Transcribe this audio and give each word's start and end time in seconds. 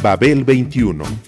Babel 0.00 0.44
21 0.44 1.02
I 1.02 1.27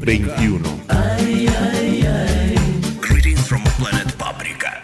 21. 0.00 0.62
Greetings 3.02 3.46
from 3.46 3.62
planet 3.78 4.10
Paprika. 4.16 4.82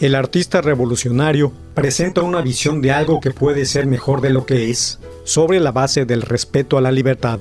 El 0.00 0.16
artista 0.16 0.60
revolucionario 0.60 1.52
presenta 1.74 2.22
una 2.22 2.42
visión 2.42 2.82
de 2.82 2.90
algo 2.90 3.20
que 3.20 3.30
puede 3.30 3.66
ser 3.66 3.86
mejor 3.86 4.20
de 4.20 4.30
lo 4.30 4.46
que 4.46 4.68
es, 4.68 4.98
sobre 5.22 5.60
la 5.60 5.70
base 5.70 6.06
del 6.06 6.22
respeto 6.22 6.76
a 6.76 6.80
la 6.80 6.90
libertad. 6.90 7.38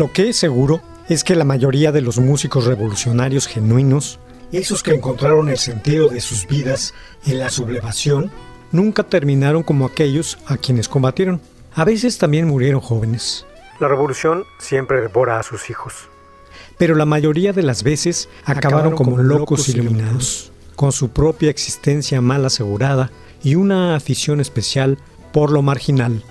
Lo 0.00 0.10
que 0.10 0.30
es 0.30 0.38
seguro 0.38 0.80
es 1.10 1.24
que 1.24 1.34
la 1.34 1.44
mayoría 1.44 1.92
de 1.92 2.00
los 2.00 2.18
músicos 2.18 2.64
revolucionarios 2.64 3.46
genuinos, 3.46 4.18
esos 4.50 4.82
que 4.82 4.94
encontraron 4.94 5.50
el 5.50 5.58
sentido 5.58 6.08
de 6.08 6.22
sus 6.22 6.46
vidas 6.46 6.94
en 7.26 7.38
la 7.38 7.50
sublevación, 7.50 8.30
nunca 8.72 9.02
terminaron 9.02 9.62
como 9.62 9.84
aquellos 9.84 10.38
a 10.46 10.56
quienes 10.56 10.88
combatieron. 10.88 11.42
A 11.74 11.84
veces 11.84 12.16
también 12.16 12.48
murieron 12.48 12.80
jóvenes. 12.80 13.44
La 13.78 13.88
revolución 13.88 14.44
siempre 14.58 15.02
devora 15.02 15.38
a 15.38 15.42
sus 15.42 15.68
hijos. 15.68 16.08
Pero 16.78 16.94
la 16.94 17.04
mayoría 17.04 17.52
de 17.52 17.62
las 17.62 17.82
veces 17.82 18.30
acabaron, 18.46 18.94
como, 18.94 19.18
locos 19.18 19.68
iluminados, 19.68 20.50
con 20.76 20.92
su 20.92 21.10
propia 21.10 21.50
existencia 21.50 22.22
mal 22.22 22.46
asegurada 22.46 23.10
y 23.42 23.56
una 23.56 23.96
afición 23.96 24.40
especial 24.40 24.96
por 25.30 25.50
lo 25.50 25.60
marginal. 25.60 26.22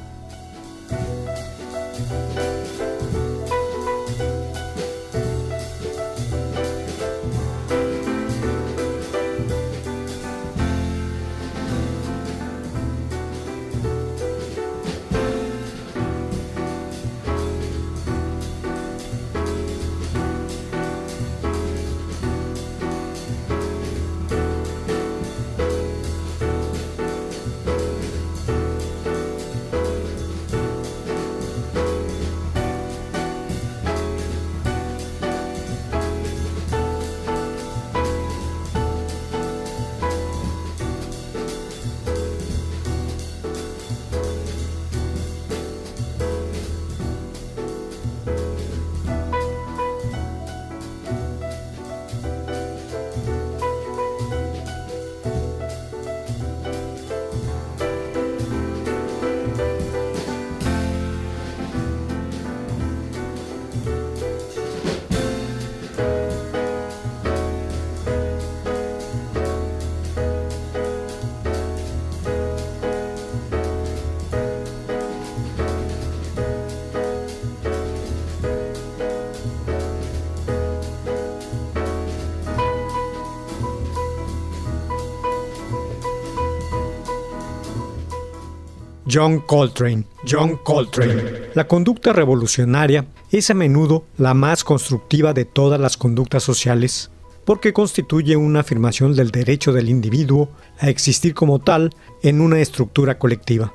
John 89.12 89.40
Coltrane. 89.40 90.04
John 90.30 90.58
Coltrane. 90.58 91.50
La 91.56 91.68
conducta 91.68 92.14
revolucionaria 92.14 93.08
es 93.32 93.50
a 93.50 93.56
menudo 93.56 94.06
la 94.18 94.36
más 94.36 94.64
constructiva 94.64 95.34
de 95.34 95.46
todas 95.46 95.80
las 95.80 95.98
conductas 95.98 96.44
sociales, 96.44 97.10
porque 97.44 97.74
constituye 97.74 98.36
una 98.36 98.60
afirmación 98.60 99.16
del 99.16 99.32
derecho 99.32 99.74
del 99.74 99.90
individuo 99.90 100.52
a 100.80 100.90
existir 100.90 101.34
como 101.34 101.58
tal 101.58 101.90
en 102.22 102.40
una 102.40 102.60
estructura 102.60 103.18
colectiva. 103.18 103.74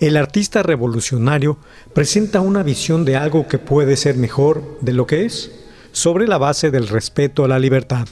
El 0.00 0.18
artista 0.18 0.62
revolucionario 0.62 1.56
presenta 1.94 2.42
una 2.42 2.62
visión 2.62 3.06
de 3.06 3.16
algo 3.16 3.48
que 3.48 3.58
puede 3.58 3.96
ser 3.96 4.16
mejor 4.16 4.78
de 4.82 4.92
lo 4.92 5.06
que 5.06 5.24
es, 5.24 5.50
sobre 5.92 6.26
la 6.26 6.36
base 6.36 6.70
del 6.70 6.88
respeto 6.88 7.44
a 7.44 7.48
la 7.48 7.58
libertad. 7.58 8.06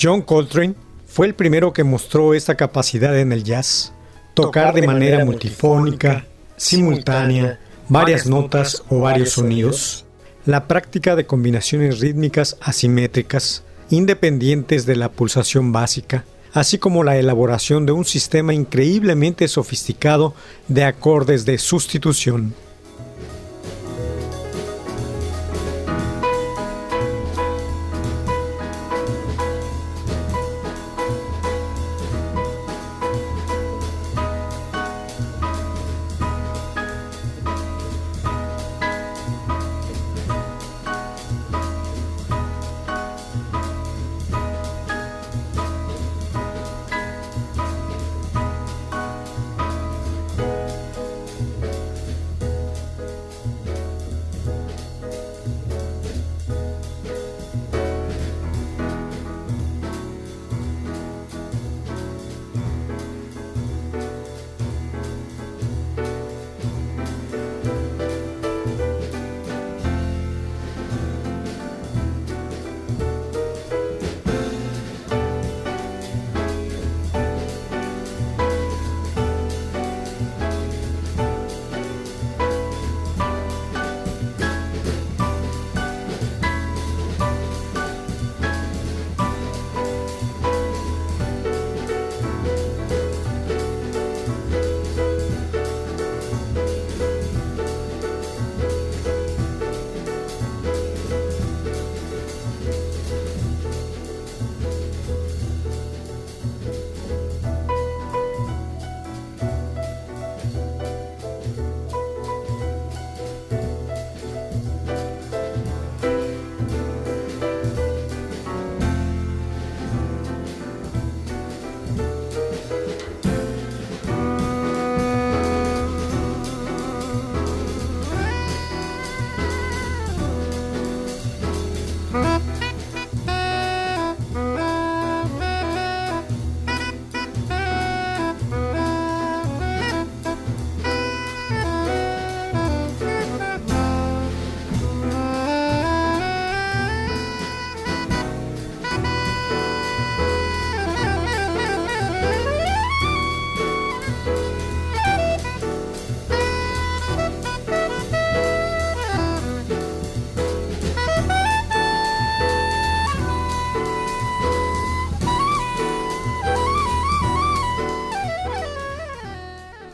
John 0.00 0.22
Coltrane 0.22 0.74
fue 1.06 1.26
el 1.26 1.34
primero 1.34 1.72
que 1.72 1.84
mostró 1.84 2.34
esta 2.34 2.54
capacidad 2.54 3.18
en 3.18 3.32
el 3.32 3.44
jazz, 3.44 3.92
tocar 4.34 4.74
de 4.74 4.86
manera 4.86 5.24
multifónica, 5.24 6.26
simultánea, 6.56 7.58
varias 7.88 8.26
notas 8.26 8.82
o 8.90 9.00
varios 9.00 9.30
sonidos. 9.30 10.04
La 10.44 10.68
práctica 10.68 11.16
de 11.16 11.26
combinaciones 11.26 12.00
rítmicas 12.00 12.56
asimétricas, 12.60 13.64
independientes 13.90 14.84
de 14.84 14.96
la 14.96 15.10
pulsación 15.10 15.72
básica, 15.72 16.24
así 16.52 16.78
como 16.78 17.02
la 17.02 17.16
elaboración 17.16 17.86
de 17.86 17.92
un 17.92 18.04
sistema 18.04 18.52
increíblemente 18.52 19.48
sofisticado 19.48 20.34
de 20.68 20.84
acordes 20.84 21.46
de 21.46 21.58
sustitución. 21.58 22.54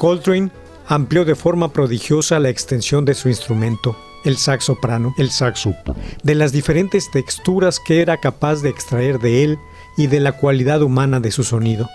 Coltrane 0.03 0.51
amplió 0.89 1.25
de 1.25 1.37
forma 1.37 1.73
prodigiosa 1.73 2.41
la 2.41 2.49
extensión 2.49 3.05
de 3.05 3.15
su 3.15 3.29
instrumento, 3.29 3.97
el 4.25 4.37
sax 4.37 4.65
soprano, 4.65 5.15
el 5.17 5.31
saxo, 5.31 5.77
de 6.25 6.35
las 6.35 6.51
diferentes 6.51 7.09
texturas 7.13 7.79
que 7.79 8.01
era 8.01 8.17
capaz 8.17 8.63
de 8.63 8.69
extraer 8.69 9.21
de 9.21 9.45
él 9.45 9.59
y 9.97 10.09
de 10.09 10.19
la 10.19 10.33
cualidad 10.33 10.83
humana 10.83 11.21
de 11.21 11.31
su 11.31 11.45
sonido. 11.45 11.89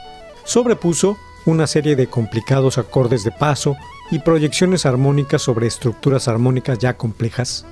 Sobrepuso 0.46 1.18
una 1.46 1.68
serie 1.68 1.98
de 1.98 2.08
complicados 2.08 2.78
acordes 2.78 3.26
de 3.26 3.32
paso 3.34 3.76
y 4.10 4.20
proyecciones 4.20 4.86
armónicas 4.86 5.42
sobre 5.42 5.68
estructuras 5.68 6.30
armónicas 6.30 6.80
ya 6.80 6.96
complejas. 6.96 7.66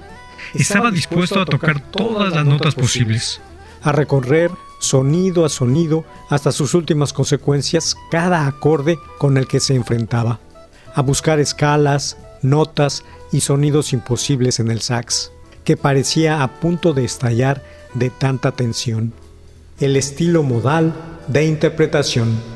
Estaba 0.53 0.91
dispuesto 0.91 1.39
a 1.39 1.45
tocar 1.45 1.79
todas 1.79 2.33
las 2.33 2.45
notas 2.45 2.75
posibles, 2.75 3.39
a 3.81 3.93
recorrer 3.93 4.51
sonido 4.79 5.45
a 5.45 5.49
sonido, 5.49 6.05
hasta 6.29 6.51
sus 6.51 6.73
últimas 6.73 7.13
consecuencias, 7.13 7.95
cada 8.11 8.47
acorde 8.47 8.99
con 9.17 9.37
el 9.37 9.47
que 9.47 9.59
se 9.59 9.75
enfrentaba, 9.75 10.39
a 10.93 11.01
buscar 11.01 11.39
escalas, 11.39 12.17
notas 12.41 13.03
y 13.31 13.41
sonidos 13.41 13.93
imposibles 13.93 14.59
en 14.59 14.71
el 14.71 14.81
sax, 14.81 15.31
que 15.63 15.77
parecía 15.77 16.43
a 16.43 16.59
punto 16.59 16.93
de 16.93 17.05
estallar 17.05 17.63
de 17.93 18.09
tanta 18.09 18.51
tensión. 18.51 19.13
El 19.79 19.95
estilo 19.97 20.43
modal 20.43 20.93
de 21.27 21.45
interpretación. 21.45 22.54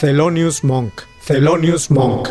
Thelonious 0.00 0.62
Monk. 0.62 0.92
Thelonious 1.26 1.90
Monk. 1.90 2.28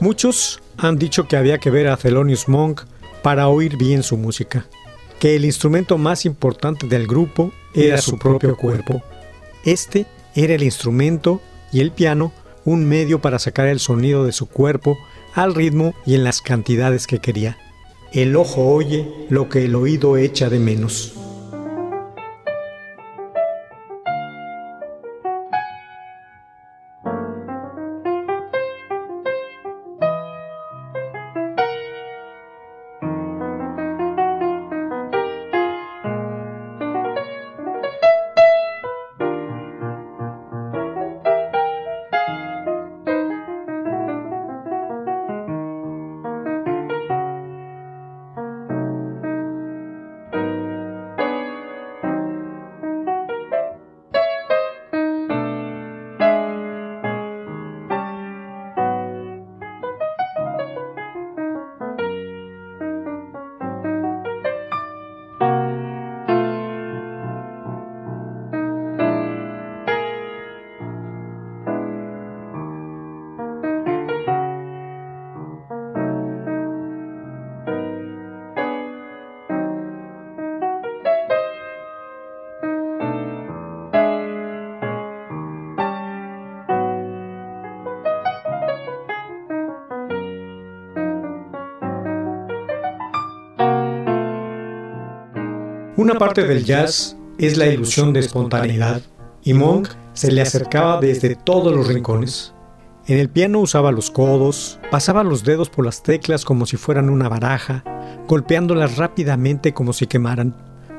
Muchos 0.00 0.62
han 0.78 0.96
dicho 0.96 1.28
que 1.28 1.36
había 1.36 1.58
que 1.58 1.68
ver 1.68 1.88
a 1.88 1.98
Thelonious 1.98 2.48
Monk 2.48 2.80
para 3.22 3.48
oír 3.48 3.76
bien 3.76 4.02
su 4.02 4.16
música, 4.16 4.64
que 5.18 5.36
el 5.36 5.44
instrumento 5.44 5.98
más 5.98 6.24
importante 6.24 6.86
del 6.86 7.06
grupo 7.06 7.52
era 7.74 8.00
su 8.00 8.18
propio 8.18 8.56
cuerpo. 8.56 9.02
Este 9.66 10.06
era 10.44 10.54
el 10.54 10.62
instrumento 10.62 11.40
y 11.72 11.80
el 11.80 11.92
piano 11.92 12.32
un 12.64 12.84
medio 12.84 13.20
para 13.20 13.38
sacar 13.38 13.66
el 13.66 13.80
sonido 13.80 14.24
de 14.24 14.32
su 14.32 14.46
cuerpo 14.46 14.98
al 15.34 15.54
ritmo 15.54 15.94
y 16.06 16.14
en 16.14 16.24
las 16.24 16.40
cantidades 16.40 17.06
que 17.06 17.18
quería. 17.18 17.56
El 18.12 18.34
ojo 18.36 18.66
oye 18.66 19.06
lo 19.28 19.48
que 19.48 19.64
el 19.64 19.74
oído 19.74 20.16
echa 20.16 20.50
de 20.50 20.58
menos. 20.58 21.14
Una 95.96 96.14
parte 96.14 96.46
del 96.46 96.64
jazz 96.64 97.16
es 97.36 97.56
la 97.56 97.66
ilusión 97.66 98.12
de 98.12 98.20
espontaneidad, 98.20 99.02
y 99.42 99.54
Monk 99.54 99.88
se 100.12 100.30
le 100.30 100.40
acercaba 100.40 101.00
desde 101.00 101.34
todos 101.34 101.74
los 101.74 101.88
rincones. 101.88 102.54
En 103.06 103.18
el 103.18 103.28
piano 103.28 103.58
usaba 103.58 103.90
los 103.90 104.10
codos, 104.10 104.78
pasaba 104.90 105.24
los 105.24 105.42
dedos 105.42 105.68
por 105.68 105.84
las 105.84 106.02
teclas 106.02 106.44
como 106.44 106.64
si 106.64 106.76
fueran 106.76 107.10
una 107.10 107.28
baraja, 107.28 107.82
golpeándolas 108.28 108.98
rápidamente 108.98 109.74
como 109.74 109.92
si 109.92 110.06
quemaran. 110.06 110.54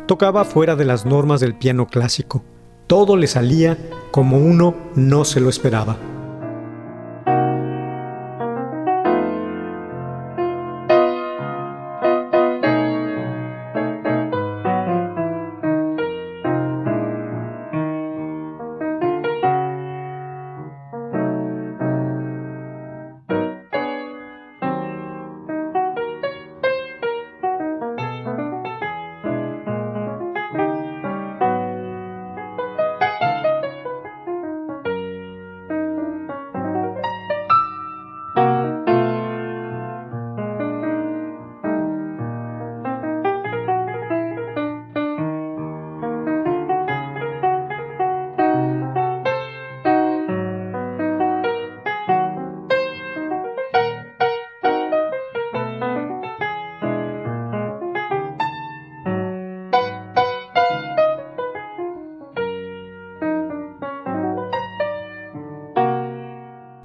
Tocaba 0.07 0.43
fuera 0.43 0.75
de 0.75 0.85
las 0.85 1.05
normas 1.05 1.39
del 1.39 1.55
piano 1.55 1.87
clásico. 1.87 2.43
Todo 2.87 3.15
le 3.15 3.27
salía 3.27 3.77
como 4.11 4.37
uno 4.37 4.75
no 4.95 5.23
se 5.23 5.39
lo 5.39 5.49
esperaba. 5.49 5.95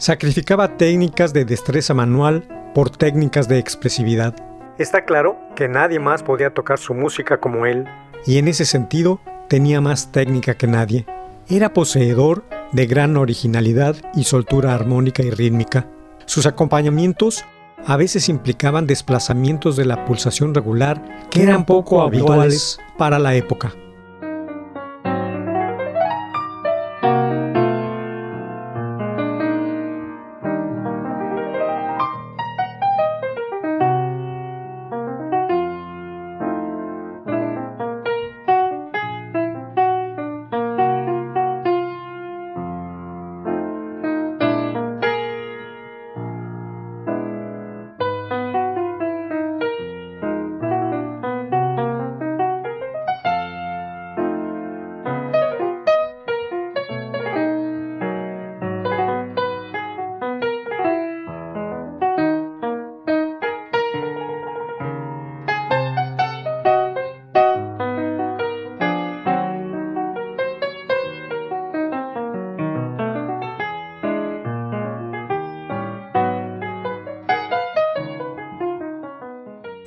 Sacrificaba 0.06 0.76
técnicas 0.76 1.32
de 1.32 1.44
destreza 1.44 1.92
manual 1.92 2.46
por 2.76 2.90
técnicas 2.90 3.48
de 3.48 3.58
expresividad. 3.58 4.36
Está 4.78 5.04
claro 5.04 5.36
que 5.56 5.66
nadie 5.66 5.98
más 5.98 6.22
podía 6.22 6.54
tocar 6.54 6.78
su 6.78 6.94
música 6.94 7.40
como 7.40 7.66
él, 7.66 7.86
y 8.24 8.38
en 8.38 8.46
ese 8.46 8.66
sentido 8.66 9.18
tenía 9.48 9.80
más 9.80 10.12
técnica 10.12 10.54
que 10.54 10.68
nadie. 10.68 11.06
Era 11.48 11.72
poseedor 11.72 12.44
de 12.70 12.86
gran 12.86 13.16
originalidad 13.16 13.96
y 14.14 14.22
soltura 14.22 14.76
armónica 14.76 15.24
y 15.24 15.30
rítmica. 15.30 15.88
Sus 16.24 16.46
acompañamientos 16.46 17.44
a 17.84 17.96
veces 17.96 18.28
implicaban 18.28 18.86
desplazamientos 18.86 19.74
de 19.74 19.86
la 19.86 20.04
pulsación 20.04 20.54
regular 20.54 21.02
que 21.30 21.42
eran 21.42 21.66
poco 21.66 22.00
habituales 22.02 22.78
para 22.96 23.18
la 23.18 23.34
época. 23.34 23.74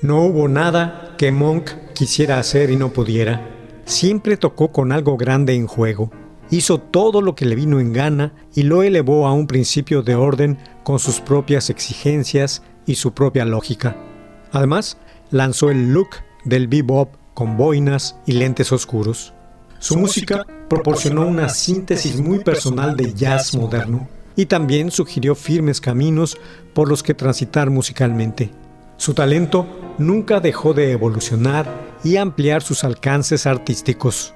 No 0.09 0.23
hubo 0.23 0.47
nada 0.47 1.13
que 1.19 1.31
Monk 1.31 1.69
quisiera 1.93 2.39
hacer 2.39 2.71
y 2.71 2.75
no 2.75 2.91
pudiera. 2.91 3.47
Siempre 3.85 4.37
tocó 4.37 4.71
con 4.71 4.91
algo 4.91 5.17
grande 5.17 5.53
en 5.53 5.67
juego. 5.67 6.09
Hizo 6.49 6.79
todo 6.79 7.21
lo 7.21 7.35
que 7.35 7.45
le 7.45 7.53
vino 7.53 7.79
en 7.79 7.93
gana 7.93 8.33
y 8.55 8.63
lo 8.63 8.81
elevó 8.81 9.27
a 9.27 9.33
un 9.33 9.45
principio 9.45 10.01
de 10.01 10.15
orden 10.15 10.57
con 10.81 10.97
sus 10.97 11.21
propias 11.21 11.69
exigencias 11.69 12.63
y 12.87 12.95
su 12.95 13.13
propia 13.13 13.45
lógica. 13.45 13.97
Además, 14.51 14.97
lanzó 15.29 15.69
el 15.69 15.93
look 15.93 16.09
del 16.43 16.67
bebop 16.67 17.13
con 17.35 17.55
boinas 17.55 18.15
y 18.25 18.31
lentes 18.31 18.71
oscuros. 18.71 19.35
Su 19.77 19.95
música 19.95 20.43
proporcionó 20.67 21.27
una 21.27 21.49
síntesis 21.49 22.19
muy 22.19 22.39
personal 22.39 22.97
de 22.97 23.13
jazz 23.13 23.53
moderno 23.53 24.09
y 24.35 24.47
también 24.47 24.89
sugirió 24.89 25.35
firmes 25.35 25.79
caminos 25.79 26.35
por 26.73 26.89
los 26.89 27.03
que 27.03 27.13
transitar 27.13 27.69
musicalmente. 27.69 28.49
Su 28.99 29.13
talento 29.13 29.65
nunca 29.97 30.41
dejó 30.41 30.73
de 30.73 30.91
evolucionar 30.91 31.65
y 32.03 32.17
ampliar 32.17 32.61
sus 32.61 32.83
alcances 32.83 33.47
artísticos. 33.47 34.33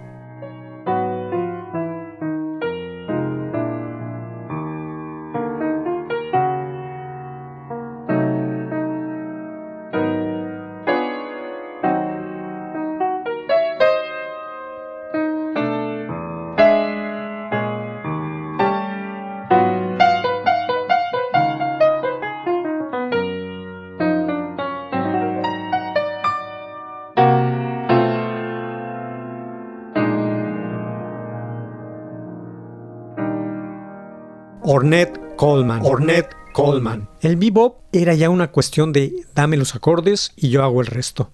Ornette 34.65 35.19
Coleman. 35.35 35.81
Ornette 35.83 36.35
Coleman. 36.53 37.09
El 37.21 37.35
bebop 37.35 37.79
era 37.91 38.13
ya 38.13 38.29
una 38.29 38.49
cuestión 38.49 38.93
de 38.93 39.13
dame 39.35 39.57
los 39.57 39.75
acordes 39.75 40.31
y 40.37 40.49
yo 40.49 40.63
hago 40.63 40.79
el 40.79 40.87
resto. 40.87 41.31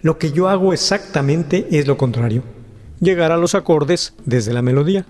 Lo 0.00 0.18
que 0.18 0.30
yo 0.30 0.48
hago 0.48 0.72
exactamente 0.72 1.66
es 1.72 1.88
lo 1.88 1.96
contrario. 1.96 2.44
Llegar 3.00 3.32
a 3.32 3.36
los 3.36 3.56
acordes 3.56 4.14
desde 4.24 4.52
la 4.52 4.62
melodía. 4.62 5.06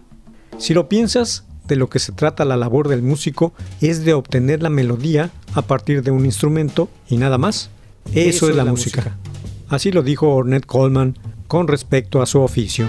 Si 0.57 0.73
lo 0.73 0.89
piensas, 0.89 1.45
de 1.67 1.77
lo 1.77 1.91
que 1.91 1.99
se 1.99 2.13
trata 2.13 2.47
la 2.47 2.57
labor 2.57 2.89
del 2.89 3.03
músico 3.03 3.53
es 3.83 4.03
de 4.05 4.15
obtener 4.15 4.63
la 4.63 4.71
melodía 4.71 5.31
a 5.53 5.61
partir 5.61 6.03
de 6.03 6.11
un 6.11 6.25
instrumento 6.25 6.89
y 7.07 7.19
nada 7.19 7.37
más. 7.37 7.69
Eso, 8.15 8.49
es 8.49 8.57
la, 8.57 8.65
música. 8.65 9.19
Así 9.69 9.93
lo 9.93 10.03
dijo 10.03 10.35
Ornette 10.35 10.65
Coleman 10.65 11.19
con 11.47 11.69
respecto 11.69 12.23
a 12.23 12.27
su 12.27 12.41
oficio. 12.41 12.89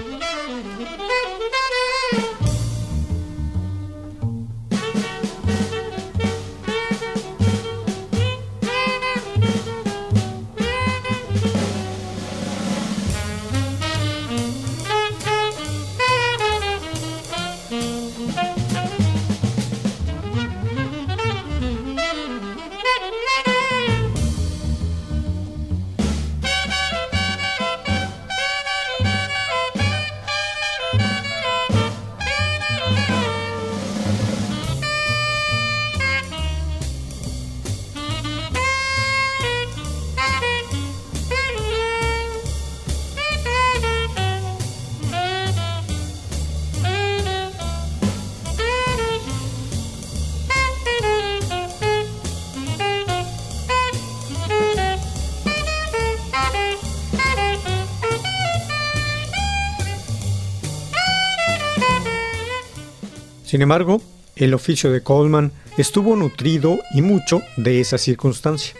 Sin 63.50 63.62
embargo, 63.62 64.00
el 64.36 64.54
oficio 64.54 64.92
de 64.92 65.02
Coleman 65.02 65.50
estuvo 65.76 66.14
nutrido 66.14 66.78
y 66.94 67.02
mucho 67.02 67.42
de 67.56 67.80
esa 67.80 67.98
circunstancia, 67.98 68.74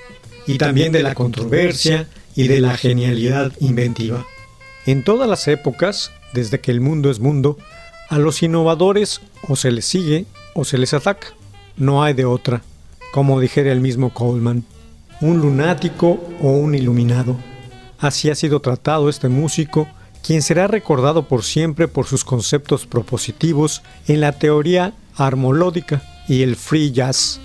y 0.47 0.59
también 0.59 0.93
de 0.93 1.03
la 1.03 1.17
controversia 1.17 2.07
y 2.37 2.47
de 2.47 2.61
la 2.61 2.77
genialidad 2.77 3.53
inventiva. 3.59 4.25
En 4.87 5.03
todas 5.03 5.29
las 5.29 5.49
épocas, 5.49 6.13
desde 6.35 6.61
que 6.61 6.71
el 6.71 6.81
mundo 6.81 7.11
es 7.11 7.19
mundo, 7.19 7.59
a 8.11 8.21
los 8.21 8.45
innovadores 8.45 9.21
o 9.49 9.57
se 9.57 9.73
les 9.73 9.87
sigue 9.87 10.27
o 10.55 10.65
se 10.65 10.79
les 10.79 10.95
ataca. 10.95 11.35
No 11.77 12.05
hay 12.05 12.15
de 12.15 12.27
otra, 12.27 12.63
como 13.11 13.41
dijera 13.41 13.73
el 13.73 13.81
mismo 13.81 14.15
Coleman, 14.15 14.65
un 15.21 15.41
lunático 15.41 16.23
o 16.41 16.53
un 16.53 16.77
iluminado. 16.77 17.37
Así 17.99 18.31
ha 18.31 18.37
sido 18.37 18.61
tratado 18.61 19.09
este 19.09 19.29
músico 19.29 19.89
quien 20.23 20.43
será 20.43 20.67
recordado 20.67 21.29
por 21.29 21.45
siempre 21.45 21.89
por 21.89 22.07
sus 22.07 22.25
conceptos 22.25 22.87
propositivos 22.87 23.83
en 24.07 24.21
la 24.21 24.33
teoría 24.33 24.95
armolódica 25.17 26.03
y 26.29 26.43
el 26.43 26.57
free 26.57 26.93
jazz. 26.93 27.41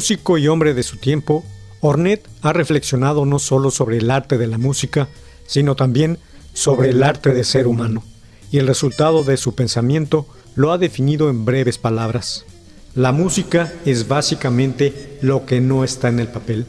Músico 0.00 0.38
y 0.38 0.48
hombre 0.48 0.72
de 0.72 0.82
su 0.82 0.96
tiempo, 0.96 1.44
Ornette 1.82 2.26
ha 2.40 2.54
reflexionado 2.54 3.26
no 3.26 3.38
solo 3.38 3.70
sobre 3.70 3.98
el 3.98 4.10
arte 4.10 4.38
de 4.38 4.46
la 4.46 4.56
música, 4.56 5.08
sino 5.46 5.76
también 5.76 6.16
sobre 6.54 6.88
el 6.88 7.02
arte 7.02 7.34
de 7.34 7.44
ser 7.44 7.66
humano, 7.66 8.02
y 8.50 8.56
el 8.56 8.66
resultado 8.66 9.24
de 9.24 9.36
su 9.36 9.54
pensamiento 9.54 10.26
lo 10.54 10.72
ha 10.72 10.78
definido 10.78 11.28
en 11.28 11.44
breves 11.44 11.76
palabras. 11.76 12.46
La 12.94 13.12
música 13.12 13.74
es 13.84 14.08
básicamente 14.08 15.18
lo 15.20 15.44
que 15.44 15.60
no 15.60 15.84
está 15.84 16.08
en 16.08 16.18
el 16.18 16.28
papel. 16.28 16.64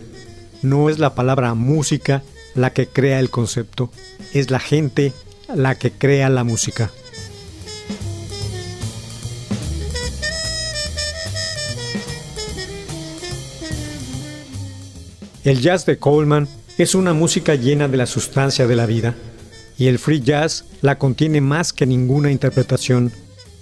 No 0.62 0.89
es 0.89 1.00
la 1.00 1.15
palabra 1.15 1.54
música 1.54 2.24
la 2.54 2.74
que 2.74 2.88
crea 2.88 3.22
el 3.22 3.30
concepto, 3.30 3.91
es 4.34 4.52
la 4.52 4.60
gente 4.60 5.13
la 5.56 5.76
que 5.76 5.94
crea 5.94 6.30
la 6.30 6.44
música. 6.44 6.91
El 15.43 15.60
jazz 15.60 15.88
de 15.88 15.97
Coleman 15.97 16.47
es 16.77 16.93
una 16.93 17.13
música 17.13 17.56
llena 17.56 17.88
de 17.88 17.97
la 17.97 18.06
sustancia 18.06 18.67
de 18.67 18.75
la 18.75 18.86
vida, 18.86 19.15
y 19.75 19.88
el 19.88 19.97
free 19.97 20.21
jazz 20.21 20.65
la 20.82 20.99
contiene 20.99 21.41
más 21.41 21.73
que 21.73 21.88
ninguna 21.88 22.30
interpretación. 22.30 23.12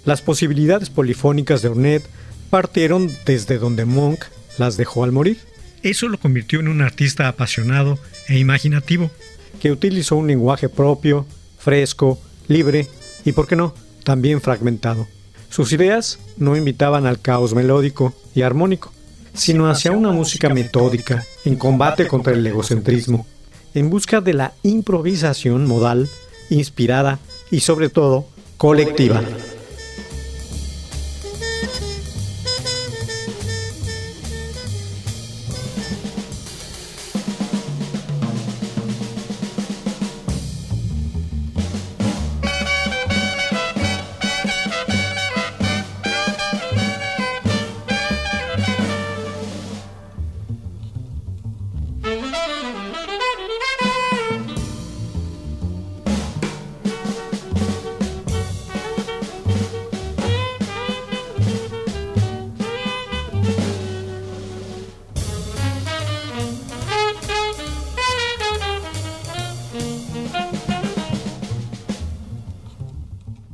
Las 0.04 0.20
posibilidades 0.20 0.90
polifónicas 0.90 1.62
de 1.62 1.70
Ornette 1.70 2.06
partieron 2.50 3.10
desde 3.24 3.56
donde 3.56 3.86
Monk 3.86 4.24
las 4.58 4.76
dejó 4.76 5.04
al 5.04 5.12
morir. 5.12 5.38
Eso 5.82 6.08
lo 6.08 6.18
convirtió 6.18 6.60
en 6.60 6.68
un 6.68 6.82
artista 6.82 7.28
apasionado 7.28 7.98
e 8.28 8.38
imaginativo. 8.38 9.10
Que 9.58 9.72
utilizó 9.72 10.16
un 10.16 10.26
lenguaje 10.26 10.68
propio, 10.68 11.24
fresco, 11.58 12.20
libre 12.46 12.88
y, 13.24 13.32
por 13.32 13.46
qué 13.46 13.56
no, 13.56 13.74
también 14.04 14.42
fragmentado. 14.42 15.08
Sus 15.48 15.72
ideas 15.72 16.18
no 16.36 16.56
invitaban 16.58 17.06
al 17.06 17.20
caos 17.20 17.54
melódico 17.54 18.14
y 18.34 18.42
armónico, 18.42 18.92
sino 19.40 19.70
hacia 19.70 19.92
una 19.92 20.12
música 20.12 20.50
metódica, 20.50 21.24
en 21.46 21.56
combate 21.56 22.06
contra 22.06 22.34
el 22.34 22.46
egocentrismo, 22.46 23.26
en 23.72 23.88
busca 23.88 24.20
de 24.20 24.34
la 24.34 24.52
improvisación 24.62 25.66
modal, 25.66 26.10
inspirada 26.50 27.18
y 27.50 27.60
sobre 27.60 27.88
todo 27.88 28.26
colectiva. 28.58 29.22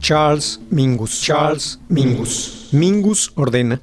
Charles 0.07 0.61
Mingus. 0.71 1.21
Charles 1.21 1.81
Mingus. 1.88 2.69
Mingus 2.71 3.33
ordena. 3.35 3.81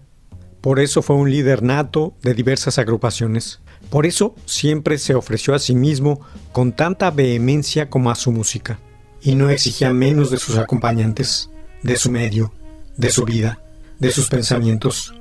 Por 0.61 0.79
eso 0.79 1.01
fue 1.01 1.17
un 1.17 1.29
líder 1.29 1.63
nato 1.63 2.13
de 2.21 2.33
diversas 2.33 2.77
agrupaciones. 2.79 3.59
Por 3.89 4.05
eso 4.05 4.33
siempre 4.45 4.99
se 4.99 5.15
ofreció 5.15 5.53
a 5.53 5.59
sí 5.59 5.75
mismo 5.75 6.21
con 6.53 6.71
tanta 6.71 7.11
vehemencia 7.11 7.89
como 7.89 8.09
a 8.09 8.15
su 8.15 8.31
música. 8.31 8.79
Y 9.21 9.35
no 9.35 9.49
exigía 9.49 9.91
menos 9.91 10.31
de 10.31 10.37
sus 10.37 10.55
acompañantes, 10.55 11.49
de 11.81 11.97
su 11.97 12.09
medio, 12.09 12.53
de 12.95 13.09
su 13.09 13.25
vida, 13.25 13.59
de 13.99 14.09
sus 14.09 14.29
pensamientos. 14.29 15.13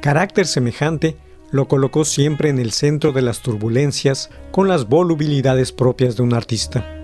Carácter 0.00 0.46
semejante 0.46 1.16
lo 1.50 1.66
colocó 1.66 2.04
siempre 2.04 2.48
en 2.48 2.60
el 2.60 2.70
centro 2.70 3.10
de 3.10 3.22
las 3.22 3.40
turbulencias 3.40 4.30
con 4.52 4.68
las 4.68 4.88
volubilidades 4.88 5.72
propias 5.72 6.14
de 6.14 6.22
un 6.22 6.32
artista. 6.32 7.03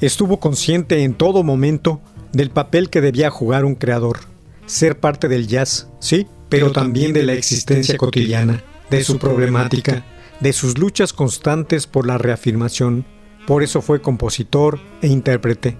Estuvo 0.00 0.40
consciente 0.40 1.04
en 1.04 1.12
todo 1.12 1.42
momento 1.42 2.00
del 2.32 2.50
papel 2.50 2.88
que 2.88 3.02
debía 3.02 3.28
jugar 3.28 3.66
un 3.66 3.74
creador, 3.74 4.20
ser 4.64 4.98
parte 4.98 5.28
del 5.28 5.46
jazz, 5.46 5.88
sí, 5.98 6.26
pero 6.48 6.72
también 6.72 7.12
de 7.12 7.22
la 7.22 7.34
existencia 7.34 7.98
cotidiana, 7.98 8.64
de 8.88 9.04
su 9.04 9.18
problemática, 9.18 10.06
de 10.40 10.54
sus 10.54 10.78
luchas 10.78 11.12
constantes 11.12 11.86
por 11.86 12.06
la 12.06 12.16
reafirmación. 12.16 13.04
Por 13.46 13.62
eso 13.62 13.82
fue 13.82 14.00
compositor 14.00 14.80
e 15.02 15.08
intérprete. 15.08 15.76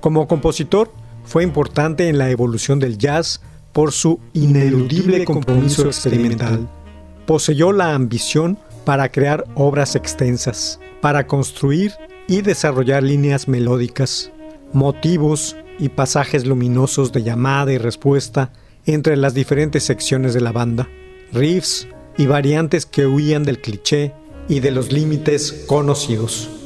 Como 0.00 0.26
compositor, 0.26 0.90
fue 1.24 1.42
importante 1.42 2.08
en 2.08 2.16
la 2.16 2.30
evolución 2.30 2.78
del 2.78 2.96
jazz 2.96 3.42
por 3.72 3.92
su 3.92 4.20
ineludible 4.32 5.26
compromiso 5.26 5.84
experimental. 5.84 6.66
Poseyó 7.26 7.72
la 7.72 7.94
ambición 7.94 8.58
para 8.86 9.10
crear 9.10 9.44
obras 9.54 9.96
extensas, 9.96 10.80
para 11.02 11.26
construir 11.26 11.92
y 12.30 12.42
desarrollar 12.42 13.02
líneas 13.02 13.48
melódicas, 13.48 14.30
motivos 14.72 15.56
y 15.80 15.88
pasajes 15.88 16.46
luminosos 16.46 17.10
de 17.10 17.24
llamada 17.24 17.72
y 17.72 17.78
respuesta 17.78 18.52
entre 18.86 19.16
las 19.16 19.34
diferentes 19.34 19.82
secciones 19.82 20.32
de 20.32 20.40
la 20.40 20.52
banda, 20.52 20.88
riffs 21.32 21.88
y 22.16 22.26
variantes 22.26 22.86
que 22.86 23.04
huían 23.04 23.42
del 23.42 23.60
cliché 23.60 24.14
y 24.48 24.60
de 24.60 24.70
los 24.70 24.92
límites 24.92 25.64
conocidos. 25.66 26.59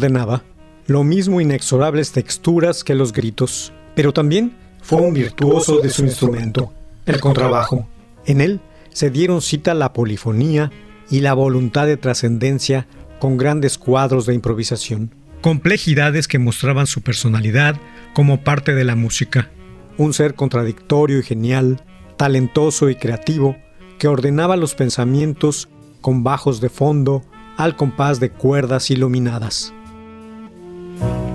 Ordenaba, 0.00 0.42
lo 0.86 1.04
mismo 1.04 1.42
inexorables 1.42 2.12
texturas 2.12 2.84
que 2.84 2.94
los 2.94 3.12
gritos, 3.12 3.70
pero 3.94 4.14
también 4.14 4.56
fue 4.80 5.02
un 5.02 5.12
virtuoso 5.12 5.78
de 5.80 5.90
su 5.90 6.04
instrumento, 6.04 6.72
el 7.04 7.20
contrabajo. 7.20 7.86
En 8.24 8.40
él 8.40 8.60
se 8.94 9.10
dieron 9.10 9.42
cita 9.42 9.74
la 9.74 9.92
polifonía 9.92 10.72
y 11.10 11.20
la 11.20 11.34
voluntad 11.34 11.86
de 11.86 11.98
trascendencia 11.98 12.86
con 13.18 13.36
grandes 13.36 13.76
cuadros 13.76 14.24
de 14.24 14.32
improvisación. 14.32 15.14
Complejidades 15.42 16.26
que 16.28 16.38
mostraban 16.38 16.86
su 16.86 17.02
personalidad 17.02 17.76
como 18.14 18.42
parte 18.42 18.74
de 18.74 18.84
la 18.84 18.96
música. 18.96 19.50
Un 19.98 20.14
ser 20.14 20.34
contradictorio 20.34 21.18
y 21.18 21.22
genial, 21.22 21.84
talentoso 22.16 22.88
y 22.88 22.94
creativo, 22.94 23.54
que 23.98 24.08
ordenaba 24.08 24.56
los 24.56 24.74
pensamientos 24.74 25.68
con 26.00 26.24
bajos 26.24 26.62
de 26.62 26.70
fondo 26.70 27.22
al 27.58 27.76
compás 27.76 28.18
de 28.18 28.30
cuerdas 28.30 28.90
iluminadas. 28.90 29.74
Bill 31.00 31.29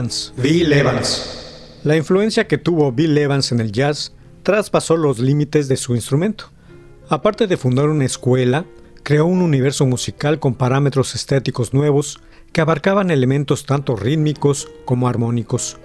Evans. 0.00 0.32
Bill 0.38 0.72
Evans. 0.72 1.76
La 1.84 1.94
influencia 1.94 2.48
que 2.48 2.56
tuvo 2.56 2.90
Bill 2.90 3.18
Evans 3.18 3.52
en 3.52 3.60
el 3.60 3.70
jazz 3.70 4.14
traspasó 4.42 4.96
los 4.96 5.18
límites 5.18 5.68
de 5.68 5.76
su 5.76 5.94
instrumento. 5.94 6.50
Aparte 7.10 7.46
de 7.46 7.58
fundar 7.58 7.90
una 7.90 8.06
escuela, 8.06 8.64
creó 9.02 9.26
un 9.26 9.42
universo 9.42 9.84
musical 9.84 10.38
con 10.38 10.54
parámetros 10.54 11.14
estéticos 11.14 11.74
nuevos 11.74 12.18
que 12.52 12.62
abarcaban 12.62 13.10
elementos 13.10 13.66
tanto 13.66 13.94
rítmicos 13.94 14.68
como 14.86 15.06
armónicos, 15.06 15.76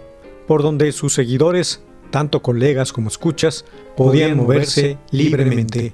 por 0.47 0.63
donde 0.63 0.93
sus 0.93 1.13
seguidores, 1.13 1.81
tanto 2.09 2.41
colegas 2.41 2.93
como 2.93 3.09
escuchas, 3.09 3.65
podían 3.97 4.37
moverse 4.37 4.97
libremente. 5.11 5.93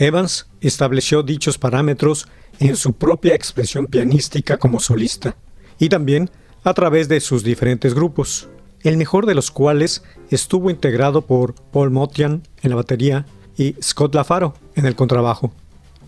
Evans 0.00 0.46
estableció 0.62 1.22
dichos 1.22 1.58
parámetros 1.58 2.26
en 2.58 2.74
su 2.76 2.94
propia 2.94 3.34
expresión 3.34 3.86
pianística 3.86 4.56
como 4.56 4.80
solista 4.80 5.36
y 5.78 5.90
también 5.90 6.30
a 6.64 6.72
través 6.72 7.06
de 7.08 7.20
sus 7.20 7.44
diferentes 7.44 7.92
grupos, 7.92 8.48
el 8.82 8.96
mejor 8.96 9.26
de 9.26 9.34
los 9.34 9.50
cuales 9.50 10.02
estuvo 10.30 10.70
integrado 10.70 11.20
por 11.20 11.54
Paul 11.54 11.90
Motian 11.90 12.42
en 12.62 12.70
la 12.70 12.76
batería 12.76 13.26
y 13.58 13.74
Scott 13.82 14.14
LaFaro 14.14 14.54
en 14.74 14.86
el 14.86 14.96
contrabajo. 14.96 15.52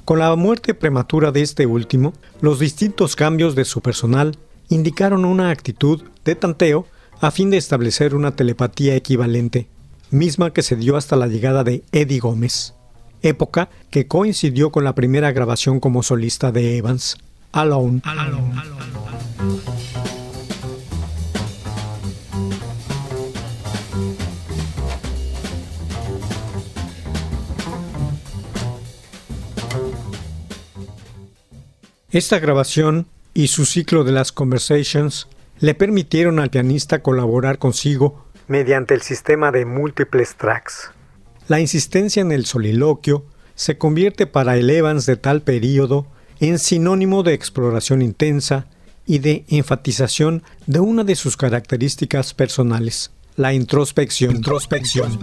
Con 0.07 0.19
la 0.19 0.35
muerte 0.37 0.73
prematura 0.73 1.31
de 1.31 1.43
este 1.43 1.67
último, 1.67 2.15
los 2.41 2.59
distintos 2.59 3.15
cambios 3.15 3.55
de 3.55 3.67
su 3.67 3.83
personal 3.83 4.39
indicaron 4.71 5.27
una 5.27 5.51
actitud 5.51 6.03
de 6.25 6.35
tanteo 6.35 6.87
a 7.21 7.31
fin 7.31 7.51
de 7.51 7.59
establecer 7.59 8.15
una 8.15 8.35
telepatía 8.37 8.97
equivalente, 8.97 9.69
misma 10.11 10.55
que 10.55 10.63
se 10.63 10.77
dio 10.77 10.97
hasta 10.97 11.15
la 11.15 11.27
llegada 11.27 11.63
de 11.63 11.85
Eddie 11.93 12.21
Gómez, 12.21 12.75
época 13.23 13.69
que 13.91 14.07
coincidió 14.07 14.71
con 14.71 14.85
la 14.85 14.95
primera 14.95 15.33
grabación 15.33 15.81
como 15.81 16.03
solista 16.03 16.53
de 16.53 16.77
Evans, 16.77 17.19
Alone. 17.53 18.03
Esta 32.11 32.39
grabación 32.39 33.07
y 33.33 33.47
su 33.47 33.65
ciclo 33.65 34.05
de 34.05 34.13
las 34.13 34.33
Conversations 34.33 35.29
le 35.61 35.75
permitieron 35.75 36.41
al 36.41 36.51
pianista 36.51 37.03
colaborar 37.03 37.59
consigo 37.59 38.27
mediante 38.49 38.93
el 38.93 39.01
sistema 39.01 39.51
de 39.51 39.65
múltiples 39.65 40.35
tracks. 40.35 40.91
La 41.49 41.61
insistencia 41.61 42.21
en 42.21 42.33
el 42.33 42.47
soliloquio 42.47 43.25
se 43.55 43.79
convierte 43.79 44.27
para 44.27 44.57
el 44.57 44.71
Evans 44.71 45.07
de 45.07 45.17
tal 45.17 45.43
periodo 45.43 46.07
en 46.41 46.59
sinónimo 46.59 47.23
de 47.23 47.35
exploración 47.35 48.03
intensa 48.03 48.67
y 49.07 49.19
de 49.19 49.45
enfatización 49.49 50.43
de 50.67 50.81
una 50.81 51.05
de 51.05 51.15
sus 51.15 51.37
características 51.37 52.35
personales, 52.35 53.11
la 53.37 53.53
introspección. 53.53 54.37
introspección. 54.37 55.19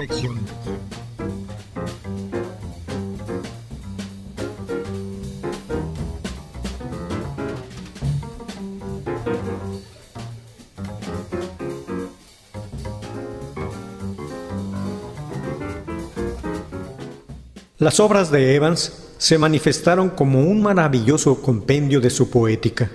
Las 17.80 18.02
obras 18.02 18.30
de 18.30 18.56
Evans 18.56 18.92
se 19.20 19.38
manifestaron 19.38 20.10
como 20.10 20.42
un 20.42 20.62
maravilloso 20.62 21.42
compendio 21.42 22.02
de 22.02 22.10
su 22.10 22.30
poética. 22.30 22.92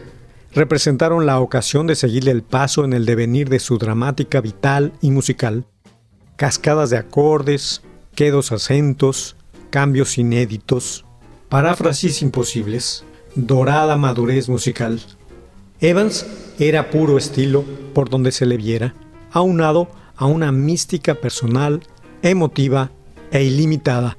Representaron 0.52 1.24
la 1.24 1.40
ocasión 1.40 1.86
de 1.86 1.96
seguirle 1.96 2.32
el 2.32 2.42
paso 2.42 2.84
en 2.84 2.92
el 2.92 3.06
devenir 3.06 3.48
de 3.48 3.60
su 3.60 3.78
dramática 3.78 4.42
vital 4.42 4.92
y 5.00 5.10
musical. 5.10 5.64
Cascadas 6.36 6.90
de 6.90 6.98
acordes, 6.98 7.80
quedos 8.14 8.52
acentos, 8.52 9.36
cambios 9.70 10.18
inéditos, 10.18 11.06
paráfrasis 11.48 12.20
imposibles, 12.20 13.04
dorada 13.36 13.96
madurez 13.96 14.50
musical. 14.50 15.00
Evans 15.80 16.26
era 16.58 16.90
puro 16.90 17.16
estilo 17.16 17.64
por 17.94 18.10
donde 18.10 18.32
se 18.32 18.44
le 18.44 18.58
viera, 18.58 18.94
aunado 19.32 19.88
a 20.14 20.26
una 20.26 20.52
mística 20.52 21.14
personal, 21.14 21.80
emotiva 22.20 22.90
e 23.30 23.44
ilimitada. 23.44 24.18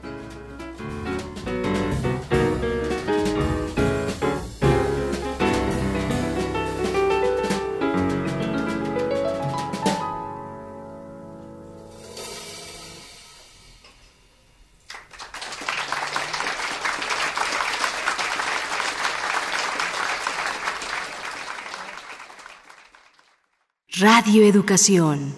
Radio 24.31 24.45
Educación. 24.47 25.33